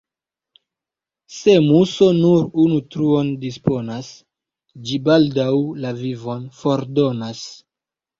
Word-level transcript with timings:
Se 1.39 1.51
muso 1.65 2.07
nur 2.21 2.47
unu 2.63 2.79
truon 2.95 3.29
disponas, 3.43 4.09
ĝi 4.87 4.97
baldaŭ 5.11 5.47
la 5.85 5.93
vivon 6.01 6.49
fordonas. 6.63 7.45